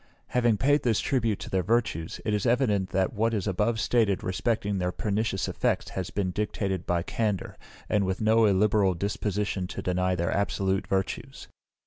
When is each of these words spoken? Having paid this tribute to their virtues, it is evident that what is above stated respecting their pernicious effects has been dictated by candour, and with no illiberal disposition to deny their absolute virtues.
Having 0.29 0.57
paid 0.57 0.81
this 0.81 0.99
tribute 0.99 1.37
to 1.41 1.49
their 1.51 1.61
virtues, 1.61 2.19
it 2.25 2.33
is 2.33 2.47
evident 2.47 2.89
that 2.89 3.13
what 3.13 3.35
is 3.35 3.45
above 3.45 3.79
stated 3.79 4.23
respecting 4.23 4.79
their 4.79 4.91
pernicious 4.91 5.47
effects 5.47 5.89
has 5.89 6.09
been 6.09 6.31
dictated 6.31 6.87
by 6.87 7.03
candour, 7.03 7.55
and 7.87 8.03
with 8.03 8.19
no 8.19 8.45
illiberal 8.47 8.95
disposition 8.95 9.67
to 9.67 9.83
deny 9.83 10.15
their 10.15 10.31
absolute 10.35 10.87
virtues. 10.87 11.47